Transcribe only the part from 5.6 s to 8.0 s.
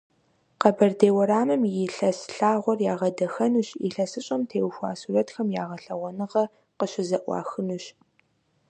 я гъэлъэгъуэныгъэ къыщызэӀуахынущ.